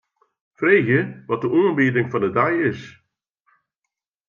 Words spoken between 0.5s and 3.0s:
Freegje wat de oanbieding fan 'e dei is.